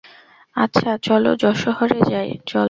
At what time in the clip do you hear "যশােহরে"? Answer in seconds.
1.35-1.99